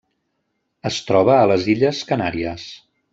Es 0.89 0.97
troba 1.09 1.35
a 1.41 1.45
les 1.53 1.67
illes 1.75 2.03
Canàries. 2.13 2.67